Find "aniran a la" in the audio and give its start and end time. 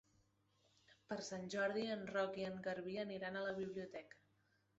3.03-3.53